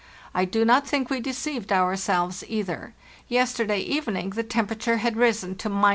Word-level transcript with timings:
I 0.33 0.45
do 0.45 0.65
not 0.65 0.87
think 0.87 1.11
we 1.11 1.19
deceived 1.19 1.71
ourselves 1.71 2.43
either. 2.47 2.95
Yesterday 3.27 3.81
evening 3.81 4.31
the 4.31 4.41
temperature 4.41 4.97
had 4.97 5.15
risen 5.15 5.55
to 5.57 5.69
—29. 5.69 5.89